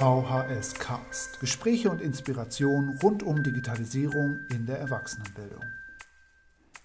[0.00, 1.40] VHS Cast.
[1.40, 5.60] Gespräche und Inspiration rund um Digitalisierung in der Erwachsenenbildung.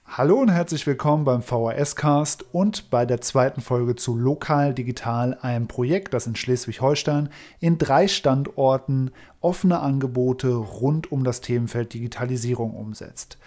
[0.05, 5.37] Hallo und herzlich willkommen beim VHS Cast und bei der zweiten Folge zu Lokal Digital,
[5.41, 7.29] einem Projekt, das in Schleswig-Holstein
[7.61, 13.37] in drei Standorten offene Angebote rund um das Themenfeld Digitalisierung umsetzt.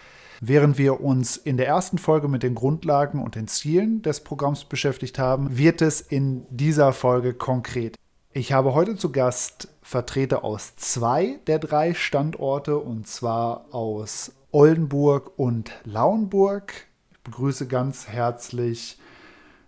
[0.41, 4.65] Während wir uns in der ersten Folge mit den Grundlagen und den Zielen des Programms
[4.65, 7.99] beschäftigt haben, wird es in dieser Folge konkret.
[8.39, 15.37] Ich habe heute zu Gast Vertreter aus zwei der drei Standorte und zwar aus Oldenburg
[15.37, 16.87] und Lauenburg.
[17.11, 18.97] Ich begrüße ganz herzlich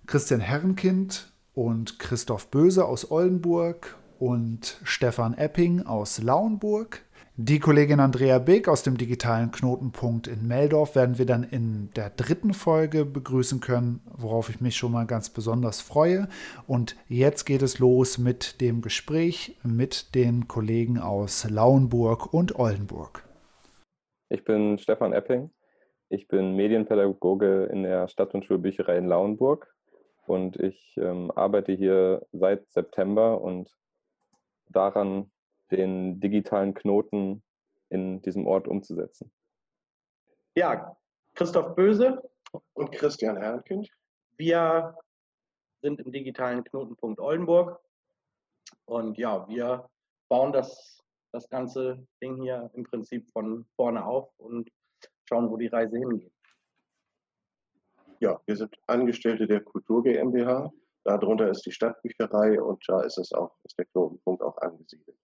[0.07, 7.03] Christian Herrenkind und Christoph Böse aus Oldenburg und Stefan Epping aus Lauenburg.
[7.37, 12.11] Die Kollegin Andrea Beek aus dem digitalen Knotenpunkt in Meldorf werden wir dann in der
[12.11, 16.29] dritten Folge begrüßen können, worauf ich mich schon mal ganz besonders freue.
[16.67, 23.25] Und jetzt geht es los mit dem Gespräch mit den Kollegen aus Lauenburg und Oldenburg.
[24.29, 25.51] Ich bin Stefan Epping.
[26.09, 29.73] Ich bin Medienpädagoge in der Stadt- und Schulbücherei in Lauenburg
[30.27, 33.71] und ich ähm, arbeite hier seit September und
[34.69, 35.31] daran
[35.71, 37.43] den digitalen Knoten
[37.89, 39.33] in diesem Ort umzusetzen.
[40.55, 40.97] Ja,
[41.35, 42.23] Christoph Böse
[42.75, 43.89] und Christian Herrenkind.
[44.37, 44.97] Wir
[45.83, 47.81] sind im digitalen Knotenpunkt Oldenburg
[48.85, 49.89] und ja, wir
[50.29, 51.01] bauen das,
[51.33, 54.71] das ganze Ding hier im Prinzip von vorne auf und
[55.25, 56.33] schauen, wo die Reise hingeht.
[58.21, 60.71] Ja, wir sind Angestellte der Kultur GmbH.
[61.05, 65.17] Darunter ist die Stadtbücherei und da ist es auch, ist der Knotenpunkt auch angesiedelt.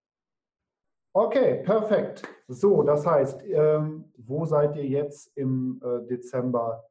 [1.19, 2.29] Okay, perfekt.
[2.47, 6.85] So, das heißt, ähm, wo seid ihr jetzt im äh, Dezember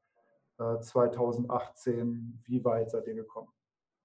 [0.58, 2.42] äh, 2018?
[2.44, 3.50] Wie weit seid ihr gekommen?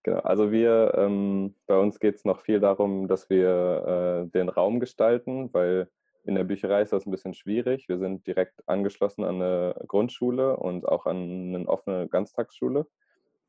[0.03, 4.51] Genau, also wir, ähm, bei uns geht es noch viel darum, dass wir äh, den
[4.51, 5.89] Raum gestalten, weil
[6.25, 7.89] in der Bücherei ist das ein bisschen schwierig.
[7.89, 12.87] Wir sind direkt angeschlossen an eine Grundschule und auch an eine offene Ganztagsschule.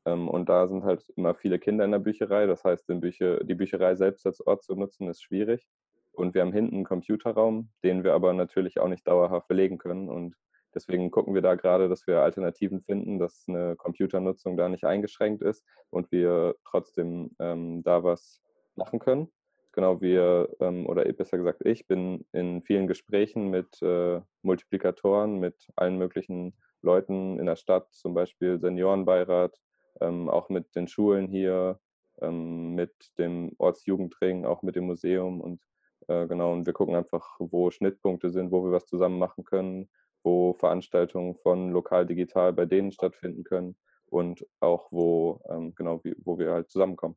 [0.06, 2.46] Ähm, und da sind halt immer viele Kinder in der Bücherei.
[2.46, 5.68] Das heißt, Bücher, die Bücherei selbst als Ort zu nutzen, ist schwierig.
[6.12, 10.08] Und wir haben hinten einen Computerraum, den wir aber natürlich auch nicht dauerhaft belegen können.
[10.08, 10.34] Und
[10.74, 15.42] deswegen gucken wir da gerade, dass wir Alternativen finden, dass eine Computernutzung da nicht eingeschränkt
[15.42, 18.42] ist und wir trotzdem ähm, da was
[18.76, 19.28] machen können.
[19.72, 25.66] Genau, wir, ähm, oder besser gesagt, ich bin in vielen Gesprächen mit äh, Multiplikatoren, mit
[25.76, 29.58] allen möglichen Leuten in der Stadt, zum Beispiel Seniorenbeirat,
[30.02, 31.80] ähm, auch mit den Schulen hier,
[32.20, 35.62] ähm, mit dem Ortsjugendring, auch mit dem Museum und
[36.08, 39.88] äh, genau, und wir gucken einfach, wo Schnittpunkte sind, wo wir was zusammen machen können,
[40.22, 43.76] wo Veranstaltungen von lokal digital bei denen stattfinden können
[44.06, 47.16] und auch wo, ähm, genau, wie, wo wir halt zusammenkommen.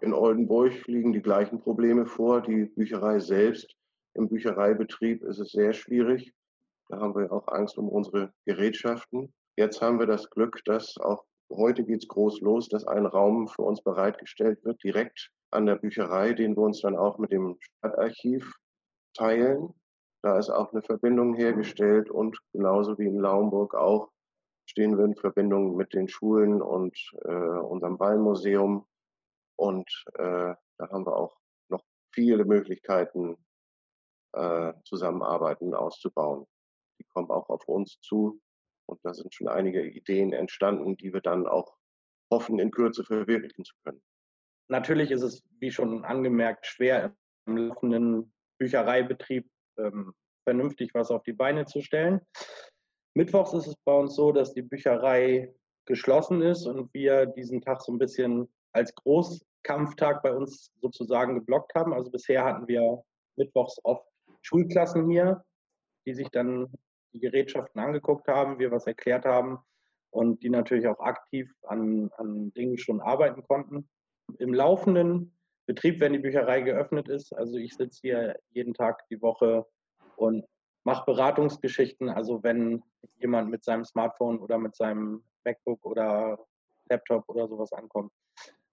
[0.00, 2.42] In Oldenburg liegen die gleichen Probleme vor.
[2.42, 3.74] Die Bücherei selbst,
[4.14, 6.32] im Büchereibetrieb ist es sehr schwierig.
[6.88, 9.32] Da haben wir auch Angst um unsere Gerätschaften.
[9.56, 13.48] Jetzt haben wir das Glück, dass auch heute geht es groß los, dass ein Raum
[13.48, 17.56] für uns bereitgestellt wird, direkt an der Bücherei, den wir uns dann auch mit dem
[17.60, 18.52] Stadtarchiv
[19.14, 19.74] teilen.
[20.22, 24.10] Da ist auch eine Verbindung hergestellt und genauso wie in Laumburg auch
[24.66, 28.86] stehen wir in Verbindung mit den Schulen und äh, unserem Ballmuseum.
[29.56, 31.36] Und äh, da haben wir auch
[31.68, 31.82] noch
[32.12, 33.36] viele Möglichkeiten,
[34.32, 36.46] äh, Zusammenarbeiten auszubauen.
[36.98, 38.40] Die kommen auch auf uns zu.
[38.86, 41.76] Und da sind schon einige Ideen entstanden, die wir dann auch
[42.30, 44.02] hoffen, in Kürze verwirklichen zu können.
[44.68, 47.14] Natürlich ist es, wie schon angemerkt, schwer
[47.46, 49.48] im laufenden Büchereibetrieb
[49.78, 50.14] ähm,
[50.44, 52.20] vernünftig was auf die Beine zu stellen.
[53.14, 55.54] Mittwochs ist es bei uns so, dass die Bücherei
[55.86, 61.74] geschlossen ist und wir diesen Tag so ein bisschen als Großkampftag bei uns sozusagen geblockt
[61.74, 61.92] haben.
[61.92, 63.02] Also bisher hatten wir
[63.36, 64.06] mittwochs oft
[64.42, 65.44] Schulklassen hier,
[66.06, 66.72] die sich dann
[67.12, 69.58] die Gerätschaften angeguckt haben, wir was erklärt haben
[70.10, 73.88] und die natürlich auch aktiv an, an Dingen schon arbeiten konnten
[74.38, 75.36] im laufenden
[75.66, 77.32] Betrieb, wenn die Bücherei geöffnet ist.
[77.32, 79.66] Also ich sitze hier jeden Tag die Woche
[80.16, 80.44] und
[80.84, 82.08] mache Beratungsgeschichten.
[82.08, 82.82] Also wenn
[83.16, 86.38] jemand mit seinem Smartphone oder mit seinem MacBook oder
[86.90, 88.12] Laptop oder sowas ankommt,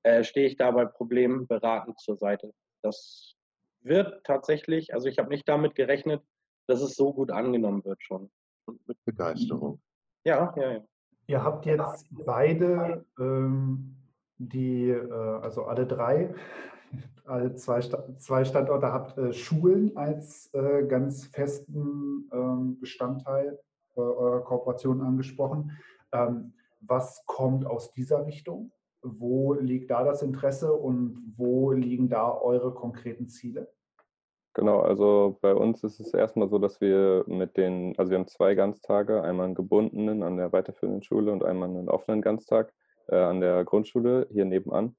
[0.04, 2.54] äh, stehe ich da bei Problemen beratend zur Seite.
[2.82, 3.36] Das
[3.82, 6.24] wird tatsächlich, also ich habe nicht damit gerechnet,
[6.68, 8.30] dass es so gut angenommen wird schon.
[8.66, 9.82] Und mit Begeisterung.
[10.24, 10.84] Ja, ja, ja.
[11.28, 13.96] Ihr habt jetzt beide ähm,
[14.50, 15.12] die, äh,
[15.42, 16.34] also alle drei,
[17.26, 17.80] alle zwei,
[18.18, 23.60] zwei Standorte habt äh, Schulen als äh, ganz festen ähm, Bestandteil
[23.96, 25.72] eurer Kooperation angesprochen.
[26.14, 28.72] Ähm, was kommt aus dieser Richtung?
[29.04, 33.72] wo liegt da das Interesse und wo liegen da eure konkreten Ziele?
[34.54, 38.28] Genau, also bei uns ist es erstmal so, dass wir mit den, also wir haben
[38.28, 42.74] zwei Ganztage, einmal einen gebundenen an der weiterführenden Schule und einmal einen offenen Ganztag
[43.08, 44.96] äh, an der Grundschule hier nebenan.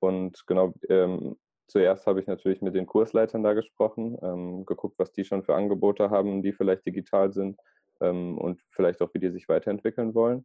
[0.00, 1.36] Und genau, ähm,
[1.66, 5.54] zuerst habe ich natürlich mit den Kursleitern da gesprochen, ähm, geguckt, was die schon für
[5.54, 7.58] Angebote haben, die vielleicht digital sind
[8.00, 10.44] ähm, und vielleicht auch, wie die sich weiterentwickeln wollen.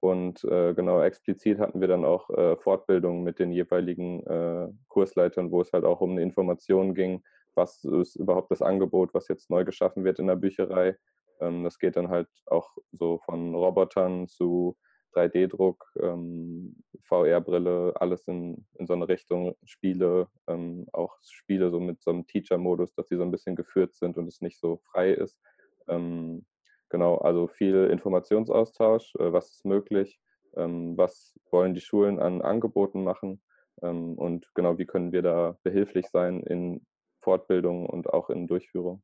[0.00, 5.50] Und äh, genau explizit hatten wir dann auch äh, Fortbildungen mit den jeweiligen äh, Kursleitern,
[5.50, 7.22] wo es halt auch um eine Information ging,
[7.54, 10.96] was ist überhaupt das Angebot, was jetzt neu geschaffen wird in der Bücherei.
[11.40, 14.76] Ähm, das geht dann halt auch so von Robotern zu
[15.14, 22.02] 3D-Druck, ähm, VR-Brille, alles in, in so eine Richtung, Spiele, ähm, auch Spiele so mit
[22.02, 25.10] so einem Teacher-Modus, dass sie so ein bisschen geführt sind und es nicht so frei
[25.12, 25.38] ist.
[25.88, 26.44] Ähm,
[26.88, 30.20] genau, also viel Informationsaustausch, äh, was ist möglich,
[30.56, 33.40] ähm, was wollen die Schulen an Angeboten machen
[33.82, 36.84] ähm, und genau, wie können wir da behilflich sein in
[37.20, 39.02] Fortbildung und auch in Durchführung?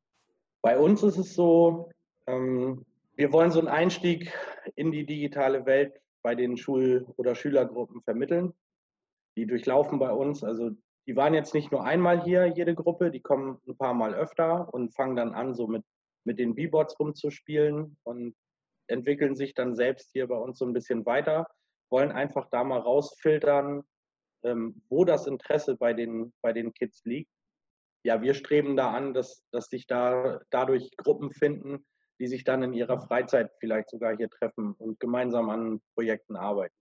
[0.61, 1.89] Bei uns ist es so,
[2.25, 4.33] ähm, wir wollen so einen Einstieg
[4.77, 8.53] in die digitale Welt bei den Schul- oder Schülergruppen vermitteln.
[9.35, 10.71] Die durchlaufen bei uns, also
[11.07, 14.71] die waren jetzt nicht nur einmal hier, jede Gruppe, die kommen ein paar Mal öfter
[14.73, 15.83] und fangen dann an, so mit,
[16.25, 18.35] mit den B-Boards rumzuspielen und
[18.87, 21.47] entwickeln sich dann selbst hier bei uns so ein bisschen weiter,
[21.89, 23.83] wollen einfach da mal rausfiltern,
[24.43, 27.31] ähm, wo das Interesse bei den, bei den Kids liegt.
[28.03, 31.85] Ja, wir streben da an, dass, dass sich da dadurch Gruppen finden,
[32.19, 36.75] die sich dann in ihrer Freizeit vielleicht sogar hier treffen und gemeinsam an Projekten arbeiten.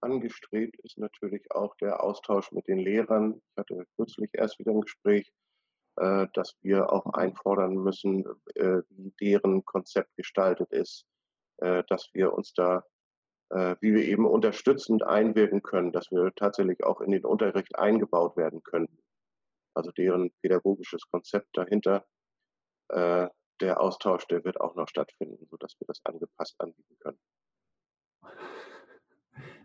[0.00, 3.40] Angestrebt ist natürlich auch der Austausch mit den Lehrern.
[3.50, 5.32] Ich hatte kürzlich erst wieder ein Gespräch,
[5.96, 8.24] äh, dass wir auch einfordern müssen,
[8.56, 11.04] äh, wie deren Konzept gestaltet ist,
[11.58, 12.84] äh, dass wir uns da,
[13.80, 18.62] wie wir eben unterstützend einwirken können, dass wir tatsächlich auch in den Unterricht eingebaut werden
[18.62, 18.88] können
[19.74, 22.06] also deren pädagogisches Konzept dahinter.
[23.60, 27.18] Der Austausch, der wird auch noch stattfinden, sodass wir das angepasst anbieten können.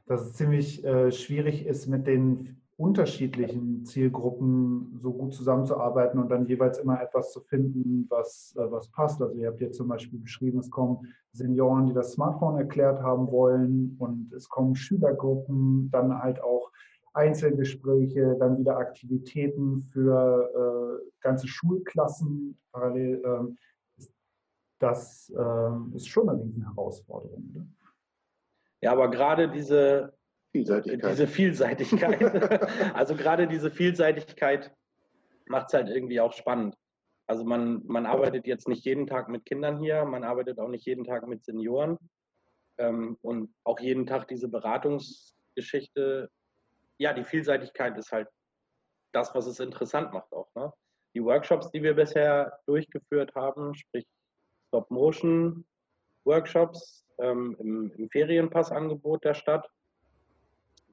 [0.05, 6.45] Dass es ziemlich äh, schwierig ist, mit den unterschiedlichen Zielgruppen so gut zusammenzuarbeiten und dann
[6.45, 9.19] jeweils immer etwas zu finden, was, äh, was passt.
[9.19, 13.31] Also ihr habt jetzt zum Beispiel beschrieben, es kommen Senioren, die das Smartphone erklärt haben
[13.31, 16.71] wollen und es kommen Schülergruppen, dann halt auch
[17.13, 23.23] Einzelgespräche, dann wieder Aktivitäten für äh, ganze Schulklassen parallel.
[23.25, 23.57] Ähm,
[24.79, 27.51] das äh, ist schon eine Herausforderung.
[27.53, 27.65] Oder?
[28.81, 30.13] Ja, aber gerade diese
[30.51, 32.61] Vielseitigkeit, diese Vielseitigkeit
[32.93, 34.71] also gerade diese Vielseitigkeit
[35.47, 36.75] macht es halt irgendwie auch spannend.
[37.25, 40.85] Also man, man arbeitet jetzt nicht jeden Tag mit Kindern hier, man arbeitet auch nicht
[40.85, 41.97] jeden Tag mit Senioren.
[42.77, 46.29] Ähm, und auch jeden Tag diese Beratungsgeschichte
[46.97, 48.27] ja, die Vielseitigkeit ist halt
[49.13, 50.53] das, was es interessant macht auch.
[50.55, 50.71] Ne?
[51.13, 54.05] Die Workshops, die wir bisher durchgeführt haben, sprich
[54.67, 59.69] Stop-Motion-Workshops ähm, im, im Ferienpassangebot der Stadt.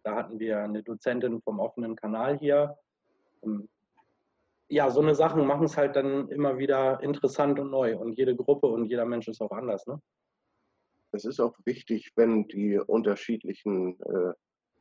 [0.02, 2.76] Da hatten wir eine Dozentin vom offenen Kanal hier.
[3.42, 3.68] Ähm,
[4.68, 7.96] ja, so eine Sachen machen es halt dann immer wieder interessant und neu.
[7.96, 9.86] Und jede Gruppe und jeder Mensch ist auch anders.
[9.86, 10.00] Ne?
[11.12, 14.32] Es ist auch wichtig, wenn die unterschiedlichen äh,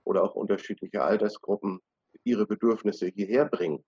[0.03, 1.79] oder auch unterschiedliche Altersgruppen
[2.23, 3.83] ihre Bedürfnisse hierher bringen.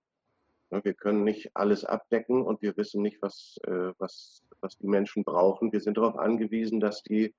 [0.70, 5.24] Wir können nicht alles abdecken und wir wissen nicht, was, äh, was, was die Menschen
[5.24, 5.72] brauchen.
[5.72, 7.34] Wir sind darauf angewiesen, dass die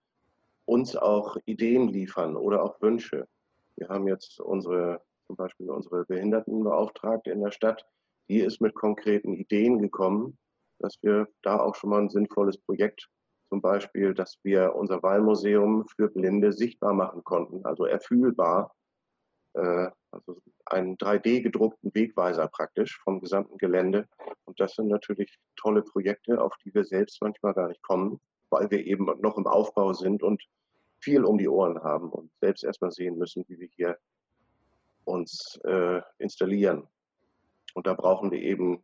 [0.66, 3.28] uns auch Ideen liefern oder auch Wünsche.
[3.76, 7.86] Wir haben jetzt unsere, zum Beispiel unsere Behindertenbeauftragte in der Stadt,
[8.30, 10.38] die ist mit konkreten Ideen gekommen,
[10.80, 13.10] dass wir da auch schon mal ein sinnvolles Projekt
[13.50, 18.76] zum Beispiel, dass wir unser Wahlmuseum für Blinde sichtbar machen konnten, also erfühlbar,
[19.58, 24.08] also einen 3D gedruckten Wegweiser praktisch vom gesamten Gelände.
[24.46, 28.70] Und das sind natürlich tolle Projekte, auf die wir selbst manchmal gar nicht kommen, weil
[28.72, 30.44] wir eben noch im Aufbau sind und
[31.00, 33.98] viel um die Ohren haben und selbst erstmal sehen müssen, wie wir hier
[35.06, 36.88] uns äh, installieren.
[37.74, 38.84] Und da brauchen wir eben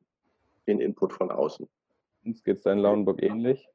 [0.68, 1.68] den Input von außen.
[2.24, 3.68] Uns geht es in Lauenburg ähnlich.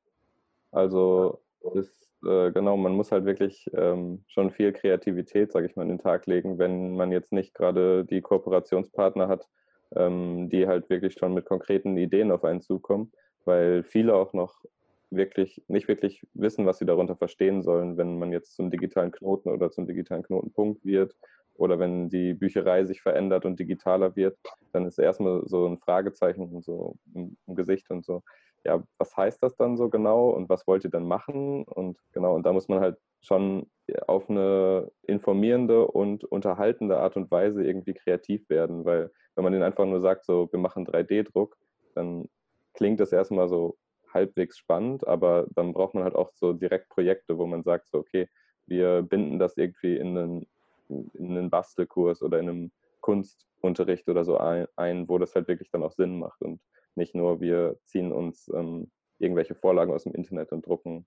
[0.71, 1.40] Also
[1.75, 5.90] ist, äh, genau, man muss halt wirklich ähm, schon viel Kreativität, sage ich mal, in
[5.90, 9.48] den Tag legen, wenn man jetzt nicht gerade die Kooperationspartner hat,
[9.94, 13.12] ähm, die halt wirklich schon mit konkreten Ideen auf einen zukommen,
[13.44, 14.64] weil viele auch noch
[15.10, 19.48] wirklich nicht wirklich wissen, was sie darunter verstehen sollen, wenn man jetzt zum digitalen Knoten
[19.48, 21.16] oder zum digitalen Knotenpunkt wird
[21.54, 24.38] oder wenn die Bücherei sich verändert und digitaler wird,
[24.72, 28.22] dann ist erstmal so ein Fragezeichen so im, im Gesicht und so.
[28.65, 31.65] Ja, was heißt das dann so genau und was wollt ihr dann machen?
[31.65, 33.67] Und genau, und da muss man halt schon
[34.07, 39.62] auf eine informierende und unterhaltende Art und Weise irgendwie kreativ werden, weil wenn man den
[39.62, 41.57] einfach nur sagt, so, wir machen 3D-Druck,
[41.95, 42.29] dann
[42.75, 43.77] klingt das erstmal so
[44.12, 47.99] halbwegs spannend, aber dann braucht man halt auch so direkt Projekte, wo man sagt, so,
[47.99, 48.29] okay,
[48.67, 50.47] wir binden das irgendwie in einen,
[50.88, 55.71] in einen Bastelkurs oder in einem Kunstunterricht oder so ein, ein, wo das halt wirklich
[55.71, 56.61] dann auch Sinn macht und
[56.99, 61.07] nicht nur wir ziehen uns ähm, irgendwelche Vorlagen aus dem Internet und drucken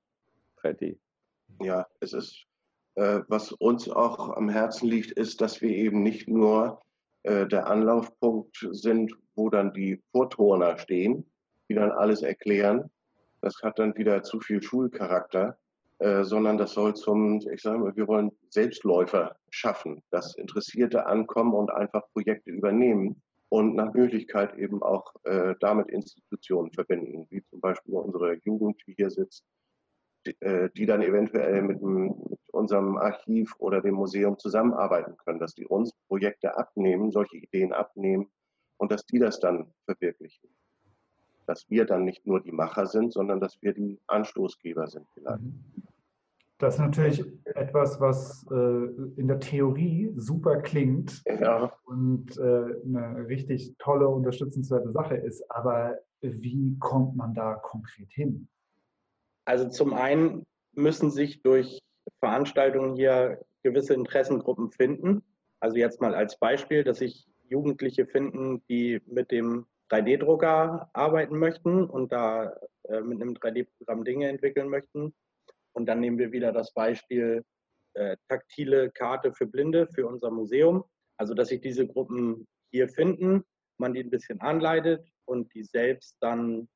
[0.62, 0.98] 3D.
[1.62, 2.45] Ja, es ist,
[2.95, 6.81] äh, was uns auch am Herzen liegt, ist, dass wir eben nicht nur
[7.24, 11.29] äh, der Anlaufpunkt sind, wo dann die Vorturner stehen,
[11.69, 12.89] die dann alles erklären.
[13.41, 15.57] Das hat dann wieder zu viel Schulcharakter,
[16.00, 21.53] äh, sondern das soll zum, ich sage mal, wir wollen Selbstläufer schaffen, dass Interessierte ankommen
[21.53, 23.21] und einfach Projekte übernehmen
[23.51, 28.93] und nach Möglichkeit eben auch äh, damit Institutionen verbinden, wie zum Beispiel unsere Jugend, die
[28.93, 29.43] hier sitzt,
[30.25, 32.13] die, äh, die dann eventuell mit, mit,
[32.53, 38.29] unserem Archiv oder dem Museum zusammenarbeiten können, dass die uns Projekte abnehmen, solche Ideen abnehmen
[38.77, 40.50] und dass die das dann verwirklichen
[41.48, 45.41] dass wir dann nicht nur die Macher sind, sondern dass wir die Anstoßgeber sind vielleicht.
[45.41, 45.90] Mhm.
[46.61, 47.25] Das ist natürlich
[47.55, 48.55] etwas, was äh,
[49.19, 51.73] in der Theorie super klingt ja.
[51.85, 52.41] und äh,
[52.85, 55.43] eine richtig tolle, unterstützenswerte Sache ist.
[55.49, 58.47] Aber wie kommt man da konkret hin?
[59.45, 61.81] Also zum einen müssen sich durch
[62.19, 65.23] Veranstaltungen hier gewisse Interessengruppen finden.
[65.59, 71.85] Also jetzt mal als Beispiel, dass sich Jugendliche finden, die mit dem 3D-Drucker arbeiten möchten
[71.85, 75.15] und da äh, mit einem 3D-Programm Dinge entwickeln möchten.
[75.73, 77.43] Und dann nehmen wir wieder das Beispiel
[77.93, 80.83] äh, taktile Karte für Blinde für unser Museum.
[81.17, 83.43] Also dass sich diese Gruppen hier finden,
[83.77, 86.67] man die ein bisschen anleitet und die selbst dann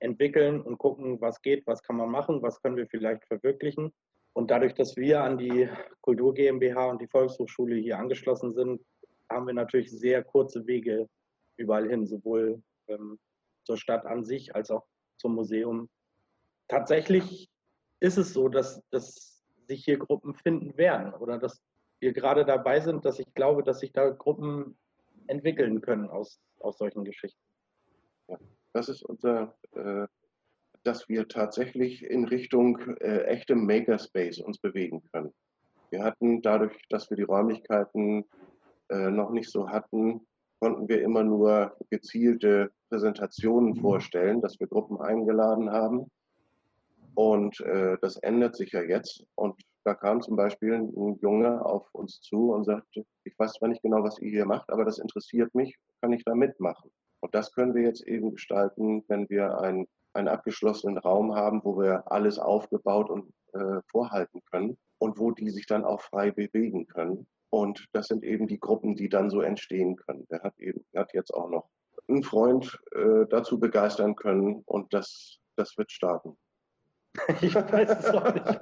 [0.00, 3.92] entwickeln und gucken, was geht, was kann man machen, was können wir vielleicht verwirklichen.
[4.34, 5.68] Und dadurch, dass wir an die
[6.02, 8.82] Kultur GmbH und die Volkshochschule hier angeschlossen sind,
[9.30, 11.08] haben wir natürlich sehr kurze Wege
[11.56, 13.18] überall hin, sowohl ähm,
[13.64, 14.86] zur Stadt an sich als auch
[15.18, 15.88] zum Museum.
[16.68, 17.48] Tatsächlich
[18.00, 21.60] ist es so, dass, dass sich hier Gruppen finden werden oder dass
[22.00, 24.76] wir gerade dabei sind, dass ich glaube, dass sich da Gruppen
[25.26, 27.40] entwickeln können aus, aus solchen Geschichten.
[28.28, 28.38] Ja,
[28.72, 30.06] das ist unser, äh,
[30.82, 35.32] dass wir tatsächlich in Richtung äh, echtem Makerspace uns bewegen können.
[35.90, 38.24] Wir hatten dadurch, dass wir die Räumlichkeiten
[38.88, 40.26] äh, noch nicht so hatten,
[40.60, 46.10] konnten wir immer nur gezielte Präsentationen vorstellen, dass wir Gruppen eingeladen haben.
[47.16, 49.24] Und äh, das ändert sich ja jetzt.
[49.36, 53.70] Und da kam zum Beispiel ein Junge auf uns zu und sagte, ich weiß zwar
[53.70, 56.90] nicht genau, was ihr hier macht, aber das interessiert mich, kann ich da mitmachen?
[57.20, 61.78] Und das können wir jetzt eben gestalten, wenn wir einen, einen abgeschlossenen Raum haben, wo
[61.78, 66.86] wir alles aufgebaut und äh, vorhalten können und wo die sich dann auch frei bewegen
[66.86, 67.26] können.
[67.48, 70.26] Und das sind eben die Gruppen, die dann so entstehen können.
[70.30, 71.70] Der hat eben, der hat jetzt auch noch
[72.08, 76.36] einen Freund äh, dazu begeistern können und das, das wird starten.
[77.40, 78.60] Ich weiß es auch nicht.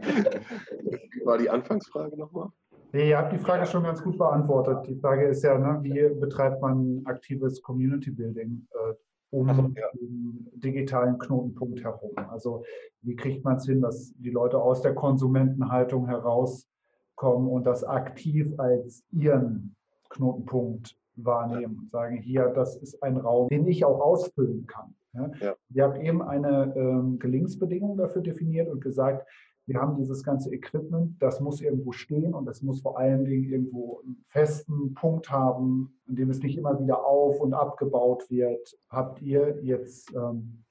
[1.12, 2.48] Wie war die Anfangsfrage nochmal?
[2.92, 4.86] Nee, ihr habt die Frage schon ganz gut beantwortet.
[4.86, 8.94] Die Frage ist ja, ne, wie betreibt man aktives Community Building äh,
[9.30, 9.88] um also, ja.
[9.94, 12.12] den digitalen Knotenpunkt herum?
[12.30, 12.62] Also
[13.02, 16.68] wie kriegt man es hin, dass die Leute aus der Konsumentenhaltung heraus
[17.16, 19.74] kommen und das aktiv als ihren
[20.10, 24.94] Knotenpunkt wahrnehmen und sagen, hier, das ist ein Raum, den ich auch ausfüllen kann.
[25.14, 25.30] Ja?
[25.40, 25.54] Ja.
[25.70, 29.26] Ihr habt eben eine ähm, Gelingensbedingung dafür definiert und gesagt,
[29.66, 33.44] wir haben dieses ganze Equipment, das muss irgendwo stehen und das muss vor allen Dingen
[33.44, 38.76] irgendwo einen festen Punkt haben, in dem es nicht immer wieder auf und abgebaut wird.
[38.90, 40.64] Habt ihr jetzt ähm,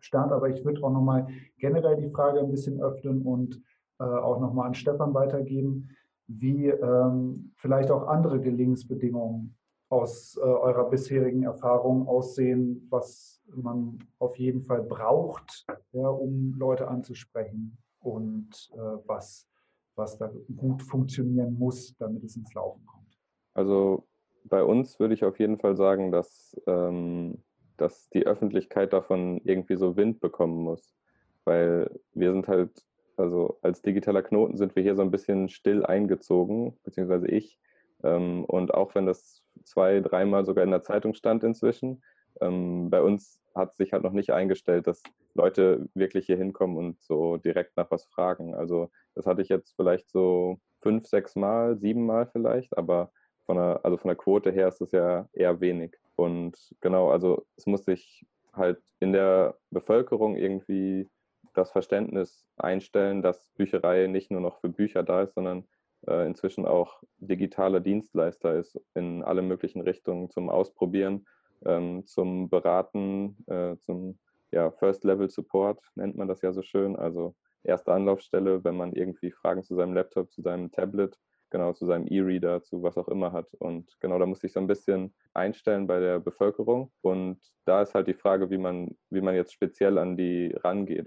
[0.00, 3.62] Start, aber ich würde auch nochmal generell die Frage ein bisschen öffnen und
[3.98, 5.88] äh, auch nochmal an Stefan weitergeben,
[6.26, 9.56] wie ähm, vielleicht auch andere Gelingensbedingungen
[9.88, 16.88] aus äh, eurer bisherigen Erfahrung aussehen, was man auf jeden Fall braucht, ja, um Leute
[16.88, 19.48] anzusprechen und äh, was,
[19.94, 23.18] was da gut funktionieren muss, damit es ins Laufen kommt.
[23.54, 24.04] Also
[24.44, 27.42] bei uns würde ich auf jeden Fall sagen, dass, ähm,
[27.76, 30.94] dass die Öffentlichkeit davon irgendwie so Wind bekommen muss.
[31.44, 32.84] Weil wir sind halt
[33.16, 37.58] also als digitaler Knoten sind wir hier so ein bisschen still eingezogen, beziehungsweise ich.
[38.02, 42.02] Ähm, und auch wenn das zwei, dreimal sogar in der Zeitung stand inzwischen,
[42.40, 45.02] ähm, bei uns hat sich halt noch nicht eingestellt, dass
[45.34, 48.54] Leute wirklich hier hinkommen und so direkt nach was fragen.
[48.54, 53.12] Also das hatte ich jetzt vielleicht so fünf, sechs Mal, sieben Mal vielleicht, aber
[53.46, 55.96] von der, also von der Quote her ist es ja eher wenig.
[56.16, 61.08] Und genau, also es muss sich halt in der Bevölkerung irgendwie
[61.54, 65.64] das Verständnis einstellen, dass Bücherei nicht nur noch für Bücher da ist, sondern
[66.06, 71.26] äh, inzwischen auch digitaler Dienstleister ist in alle möglichen Richtungen zum Ausprobieren,
[71.64, 74.18] ähm, zum Beraten, äh, zum
[74.52, 79.62] ja, First-Level-Support nennt man das ja so schön, also erste Anlaufstelle, wenn man irgendwie Fragen
[79.62, 81.18] zu seinem Laptop, zu seinem Tablet
[81.54, 83.54] genau zu seinem E-Reader, zu was auch immer hat.
[83.54, 86.90] Und genau, da muss ich so ein bisschen einstellen bei der Bevölkerung.
[87.00, 91.06] Und da ist halt die Frage, wie man, wie man jetzt speziell an die rangeht.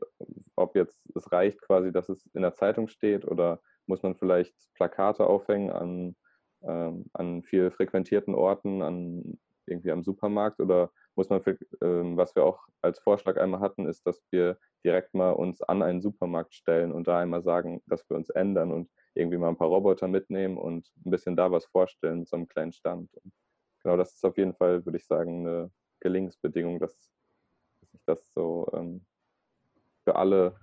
[0.56, 4.54] Ob jetzt es reicht quasi, dass es in der Zeitung steht oder muss man vielleicht
[4.76, 6.16] Plakate aufhängen an,
[6.64, 11.42] ähm, an viel frequentierten Orten, an irgendwie am Supermarkt oder muss man,
[11.82, 15.82] ähm, was wir auch als Vorschlag einmal hatten, ist, dass wir direkt mal uns an
[15.82, 19.58] einen Supermarkt stellen und da einmal sagen, dass wir uns ändern und irgendwie mal ein
[19.58, 23.14] paar Roboter mitnehmen und ein bisschen da was vorstellen mit so einem kleinen Stand.
[23.16, 23.34] Und
[23.84, 27.12] genau, das ist auf jeden Fall, würde ich sagen, eine Gelingensbedingung, dass,
[27.82, 29.06] dass sich das so ähm,
[30.04, 30.56] für alle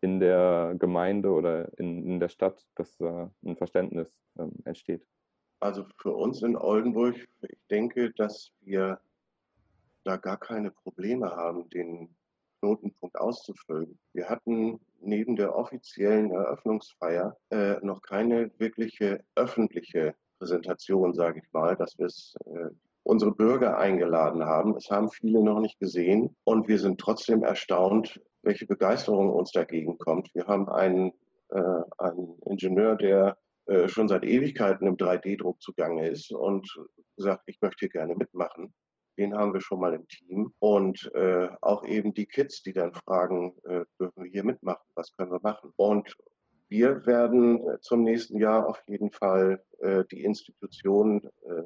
[0.00, 5.06] in der Gemeinde oder in, in der Stadt, dass äh, ein Verständnis ähm, entsteht.
[5.60, 9.00] Also für uns in Oldenburg, ich denke, dass wir
[10.04, 12.14] da gar keine Probleme haben, den
[12.60, 13.98] Knotenpunkt auszufüllen.
[14.12, 21.76] Wir hatten neben der offiziellen Eröffnungsfeier äh, noch keine wirkliche öffentliche Präsentation, sage ich mal,
[21.76, 22.70] dass wir es äh,
[23.02, 24.76] unsere Bürger eingeladen haben.
[24.76, 29.98] Es haben viele noch nicht gesehen und wir sind trotzdem erstaunt, welche Begeisterung uns dagegen
[29.98, 30.34] kommt.
[30.34, 31.12] Wir haben einen,
[31.50, 36.68] äh, einen Ingenieur, der äh, schon seit Ewigkeiten im 3D-Druck zugange ist und
[37.16, 38.72] gesagt, ich möchte hier gerne mitmachen
[39.20, 40.52] den haben wir schon mal im Team.
[40.58, 45.14] Und äh, auch eben die Kids, die dann fragen, äh, dürfen wir hier mitmachen, was
[45.14, 45.72] können wir machen?
[45.76, 46.16] Und
[46.68, 51.64] wir werden zum nächsten Jahr auf jeden Fall äh, die Institutionen äh,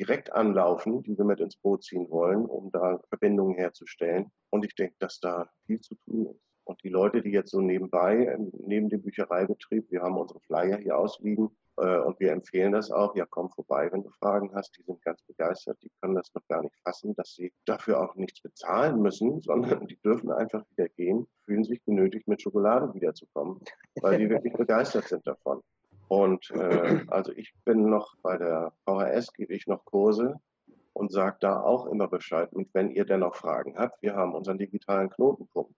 [0.00, 4.30] direkt anlaufen, die wir mit ins Boot ziehen wollen, um da Verbindungen herzustellen.
[4.50, 6.40] Und ich denke, dass da viel zu tun ist.
[6.64, 10.96] Und die Leute, die jetzt so nebenbei, neben dem Büchereibetrieb, wir haben unsere Flyer hier
[10.96, 13.16] ausliegen, äh, und wir empfehlen das auch.
[13.16, 14.76] Ja, komm vorbei, wenn du Fragen hast.
[14.76, 15.78] Die sind ganz begeistert.
[15.82, 19.86] Die können das noch gar nicht fassen, dass sie dafür auch nichts bezahlen müssen, sondern
[19.86, 23.60] die dürfen einfach wieder gehen, fühlen sich genötigt, mit Schokolade wiederzukommen,
[24.00, 25.62] weil die wirklich begeistert sind davon.
[26.10, 30.40] Und äh, also ich bin noch bei der VHS, gebe ich noch Kurse
[30.92, 32.52] und sage da auch immer Bescheid.
[32.52, 35.72] Und wenn ihr dennoch Fragen habt, wir haben unseren digitalen Knotenpunkt.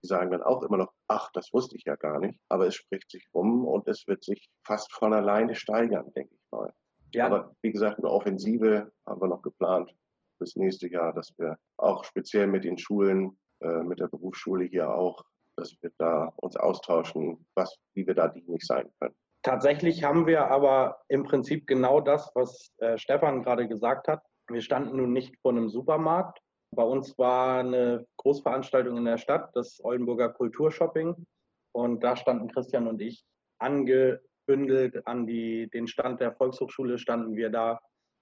[0.00, 2.38] Die sagen dann auch immer noch, ach, das wusste ich ja gar nicht.
[2.48, 6.52] Aber es spricht sich rum und es wird sich fast von alleine steigern, denke ich
[6.52, 6.72] mal.
[7.12, 7.26] Ja.
[7.26, 9.92] Aber wie gesagt, eine Offensive haben wir noch geplant
[10.38, 14.94] fürs nächste Jahr, dass wir auch speziell mit den Schulen, äh, mit der Berufsschule hier
[14.94, 15.24] auch,
[15.56, 19.16] dass wir da uns austauschen, was, wie wir da dienlich sein können.
[19.42, 24.22] Tatsächlich haben wir aber im Prinzip genau das, was äh, Stefan gerade gesagt hat.
[24.48, 26.40] Wir standen nun nicht vor einem Supermarkt,
[26.74, 31.26] bei uns war eine Großveranstaltung in der Stadt, das Oldenburger Kulturshopping.
[31.72, 33.24] Und da standen Christian und ich
[33.58, 37.78] angebündelt an die, den Stand der Volkshochschule, standen wir da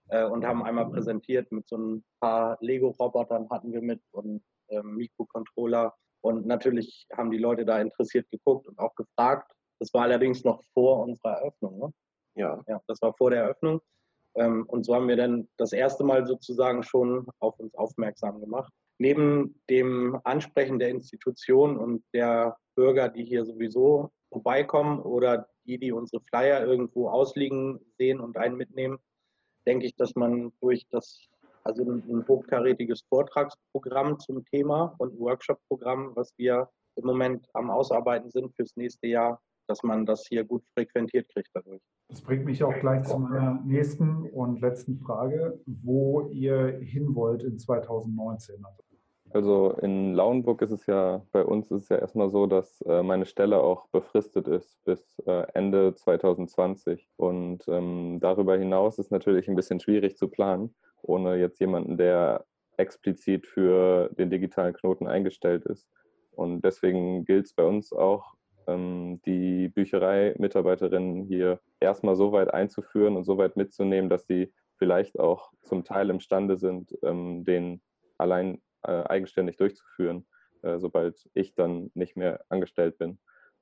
[0.08, 4.96] äh, und haben einmal präsentiert mit so ein paar Lego-Robotern hatten wir mit und ähm,
[4.96, 5.94] Mikrocontroller.
[6.20, 9.52] Und natürlich haben die Leute da interessiert geguckt und auch gefragt.
[9.80, 11.78] Das war allerdings noch vor unserer Eröffnung.
[11.78, 11.92] Ne?
[12.36, 12.62] Ja.
[12.68, 12.80] ja.
[12.86, 13.80] Das war vor der Eröffnung.
[14.34, 18.72] Ähm, und so haben wir dann das erste Mal sozusagen schon auf uns aufmerksam gemacht.
[18.98, 25.92] Neben dem Ansprechen der Institutionen und der Bürger, die hier sowieso vorbeikommen oder die, die
[25.92, 28.98] unsere Flyer irgendwo ausliegen sehen und einen mitnehmen,
[29.66, 31.28] denke ich, dass man durch das,
[31.64, 38.30] also ein hochkarätiges Vortragsprogramm zum Thema und ein Workshop-Programm, was wir im Moment am Ausarbeiten
[38.30, 41.80] sind fürs nächste Jahr, dass man das hier gut frequentiert kriegt dadurch.
[42.08, 47.44] Das bringt mich auch gleich zu meiner nächsten und letzten Frage, wo ihr hin wollt
[47.44, 48.56] in 2019.
[49.32, 53.04] Also in Lauenburg ist es ja, bei uns ist es ja erstmal so, dass äh,
[53.04, 57.08] meine Stelle auch befristet ist bis äh, Ende 2020.
[57.16, 62.44] Und ähm, darüber hinaus ist natürlich ein bisschen schwierig zu planen, ohne jetzt jemanden, der
[62.76, 65.86] explizit für den digitalen Knoten eingestellt ist.
[66.32, 68.34] Und deswegen gilt es bei uns auch,
[68.66, 75.18] ähm, die Bücherei-Mitarbeiterinnen hier erstmal so weit einzuführen und so weit mitzunehmen, dass sie vielleicht
[75.18, 77.82] auch zum Teil imstande sind, ähm, den
[78.18, 80.26] allein äh, eigenständig durchzuführen,
[80.62, 83.18] äh, sobald ich dann nicht mehr angestellt bin.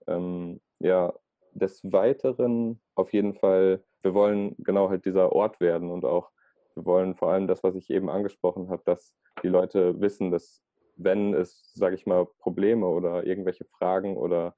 [0.07, 1.13] Ähm, ja,
[1.53, 6.31] des Weiteren auf jeden Fall, wir wollen genau halt dieser Ort werden und auch
[6.75, 10.63] wir wollen vor allem das, was ich eben angesprochen habe, dass die Leute wissen, dass
[10.97, 14.55] wenn es, sage ich mal, Probleme oder irgendwelche Fragen oder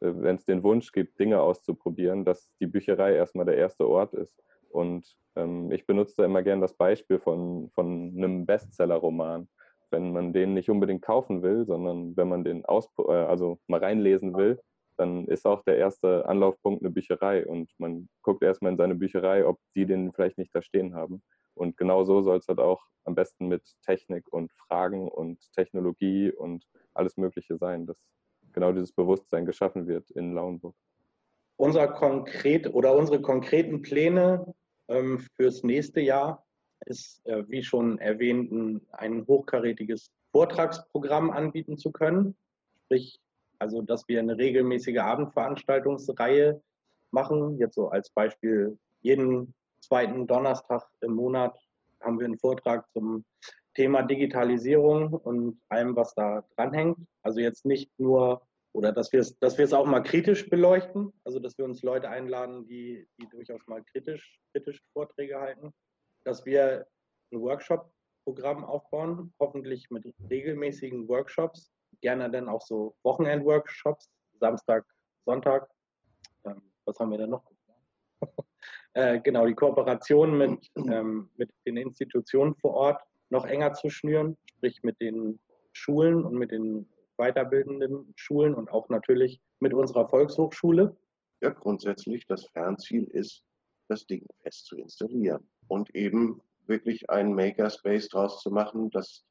[0.00, 4.42] wenn es den Wunsch gibt, Dinge auszuprobieren, dass die Bücherei erstmal der erste Ort ist.
[4.70, 9.48] Und ähm, ich benutze da immer gern das Beispiel von, von einem Bestseller-Roman.
[9.90, 13.80] wenn man den nicht unbedingt kaufen will, sondern wenn man den aus, äh, also mal
[13.80, 14.60] reinlesen will,
[14.98, 19.46] dann ist auch der erste Anlaufpunkt eine Bücherei und man guckt erstmal in seine Bücherei,
[19.46, 21.22] ob die den vielleicht nicht da stehen haben.
[21.54, 26.30] Und genau so soll es halt auch am besten mit Technik und Fragen und Technologie
[26.30, 27.96] und alles Mögliche sein, dass
[28.52, 30.74] genau dieses Bewusstsein geschaffen wird in Lauenburg.
[31.56, 34.54] Unser konkret oder unsere konkreten Pläne
[34.88, 36.44] ähm, fürs nächste Jahr
[36.86, 42.36] ist, äh, wie schon erwähnt, ein, hochkarätiges Vortragsprogramm anbieten zu können.
[42.84, 43.20] Sprich,
[43.58, 46.60] also dass wir eine regelmäßige Abendveranstaltungsreihe
[47.10, 47.58] machen.
[47.58, 51.58] Jetzt so als Beispiel jeden zweiten Donnerstag im Monat
[52.00, 53.24] haben wir einen Vortrag zum
[53.78, 56.98] Thema Digitalisierung und allem, was da dranhängt.
[57.22, 61.12] Also jetzt nicht nur, oder dass wir es, dass wir es auch mal kritisch beleuchten,
[61.22, 65.72] also dass wir uns Leute einladen, die, die durchaus mal kritisch, kritische Vorträge halten,
[66.24, 66.88] dass wir
[67.32, 74.10] ein Workshop-Programm aufbauen, hoffentlich mit regelmäßigen Workshops, gerne dann auch so Wochenend-Workshops,
[74.40, 74.84] Samstag,
[75.24, 75.70] Sonntag.
[76.44, 77.48] Ähm, was haben wir denn noch?
[78.94, 84.36] äh, genau, die Kooperation mit, ähm, mit den Institutionen vor Ort noch enger zu schnüren,
[84.46, 85.38] sprich mit den
[85.72, 90.96] Schulen und mit den weiterbildenden Schulen und auch natürlich mit unserer Volkshochschule.
[91.40, 93.44] Ja, grundsätzlich das Fernziel ist,
[93.88, 99.24] das Ding fest zu installieren und eben wirklich einen Makerspace draus zu machen, dass,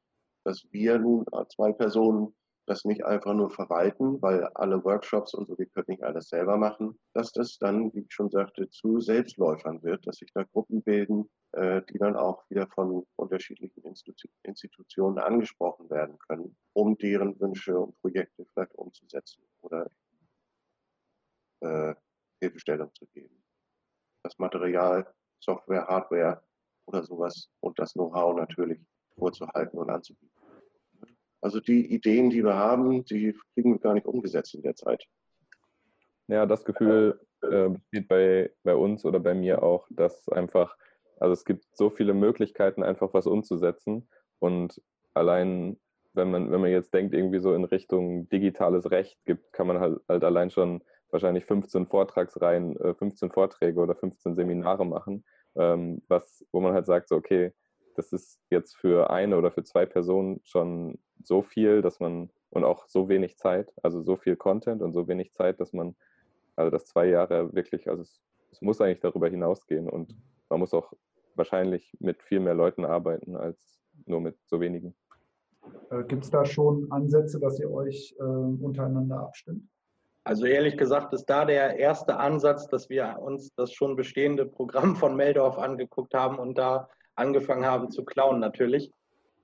[0.44, 2.34] dass wir nun zwei Personen
[2.68, 6.56] das nicht einfach nur verwalten, weil alle Workshops und so, wir können nicht alles selber
[6.56, 10.82] machen, dass das dann, wie ich schon sagte, zu Selbstläufern wird, dass sich da Gruppen
[10.82, 17.38] bilden, äh, die dann auch wieder von unterschiedlichen Institu Institutionen angesprochen werden können, um deren
[17.40, 19.90] Wünsche und Projekte vielleicht umzusetzen oder
[21.60, 21.94] äh,
[22.40, 23.42] Hilfestellung zu geben.
[24.22, 25.06] Das Material,
[25.40, 26.42] Software, Hardware
[26.86, 28.80] oder sowas und das Know-how natürlich
[29.16, 30.37] vorzuhalten und anzubieten.
[31.40, 35.04] Also die Ideen, die wir haben, die kriegen wir gar nicht umgesetzt in der Zeit.
[36.26, 37.70] Ja, das Gefühl äh,
[38.08, 40.76] bei, bei uns oder bei mir auch, dass einfach,
[41.18, 44.08] also es gibt so viele Möglichkeiten, einfach was umzusetzen.
[44.38, 44.82] Und
[45.14, 45.78] allein,
[46.12, 49.78] wenn man, wenn man jetzt denkt, irgendwie so in Richtung digitales Recht gibt, kann man
[49.78, 55.24] halt, halt allein schon wahrscheinlich 15 Vortragsreihen, 15 äh, Vorträge oder 15 Seminare machen,
[55.56, 57.52] ähm, was, wo man halt sagt, so, okay,
[57.94, 62.64] das ist jetzt für eine oder für zwei Personen schon so viel, dass man und
[62.64, 65.94] auch so wenig Zeit, also so viel Content und so wenig Zeit, dass man,
[66.56, 70.16] also das zwei Jahre wirklich, also es, es muss eigentlich darüber hinausgehen und
[70.48, 70.92] man muss auch
[71.34, 74.94] wahrscheinlich mit viel mehr Leuten arbeiten als nur mit so wenigen.
[75.90, 79.68] Äh, Gibt es da schon Ansätze, dass ihr euch äh, untereinander abstimmt?
[80.24, 84.96] Also ehrlich gesagt ist da der erste Ansatz, dass wir uns das schon bestehende Programm
[84.96, 88.92] von Meldorf angeguckt haben und da angefangen haben zu klauen natürlich.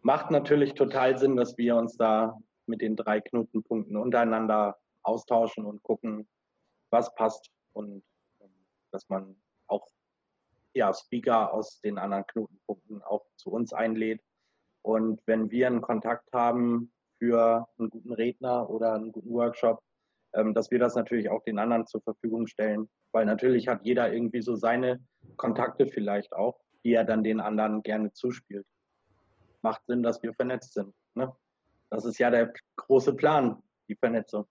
[0.04, 5.82] Macht natürlich total Sinn, dass wir uns da mit den drei Knotenpunkten untereinander austauschen und
[5.82, 6.28] gucken,
[6.90, 8.04] was passt und
[8.40, 8.50] ähm,
[8.90, 9.34] dass man
[9.66, 9.88] auch
[10.74, 14.20] ja, Speaker aus den anderen Knotenpunkten auch zu uns einlädt.
[14.82, 19.82] Und wenn wir einen Kontakt haben für einen guten Redner oder einen guten Workshop,
[20.34, 22.90] ähm, dass wir das natürlich auch den anderen zur Verfügung stellen.
[23.12, 25.02] Weil natürlich hat jeder irgendwie so seine
[25.36, 28.66] Kontakte vielleicht auch die er dann den anderen gerne zuspielt.
[29.64, 30.92] Macht Sinn, dass wir vernetzt sind.
[31.14, 31.34] Ne?
[31.88, 34.44] Das ist ja der große Plan, die Vernetzung.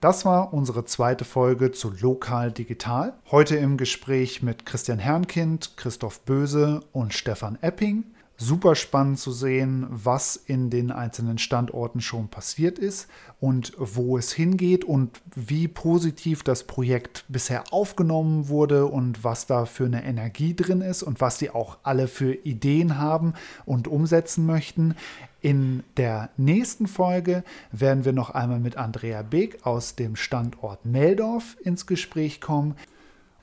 [0.00, 3.12] Das war unsere zweite Folge zu Lokal Digital.
[3.30, 9.86] Heute im Gespräch mit Christian Herrnkind, Christoph Böse und Stefan Epping super spannend zu sehen,
[9.88, 13.08] was in den einzelnen Standorten schon passiert ist
[13.40, 19.64] und wo es hingeht und wie positiv das Projekt bisher aufgenommen wurde und was da
[19.64, 24.44] für eine Energie drin ist und was sie auch alle für Ideen haben und umsetzen
[24.44, 24.94] möchten.
[25.40, 31.56] In der nächsten Folge werden wir noch einmal mit Andrea Beek aus dem Standort Meldorf
[31.64, 32.76] ins Gespräch kommen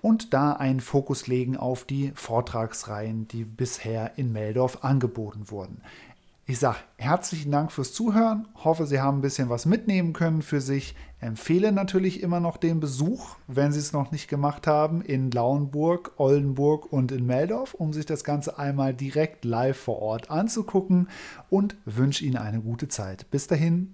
[0.02, 5.82] und da einen Fokus legen auf die Vortragsreihen, die bisher in Meldorf angeboten wurden.
[6.50, 10.62] Ich sage herzlichen Dank fürs Zuhören, hoffe, Sie haben ein bisschen was mitnehmen können für
[10.62, 10.96] sich.
[11.20, 16.14] Empfehle natürlich immer noch den Besuch, wenn Sie es noch nicht gemacht haben, in Lauenburg,
[16.18, 21.08] Oldenburg und in Meldorf, um sich das Ganze einmal direkt live vor Ort anzugucken
[21.52, 23.30] und wünsche Ihnen eine gute Zeit.
[23.30, 23.94] Bis dahin,